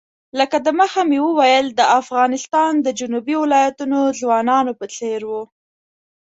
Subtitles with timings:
[0.39, 5.43] لکه د مخه مې وویل د افغانستان د جنوبي ولایتونو ځوانانو په څېر وو.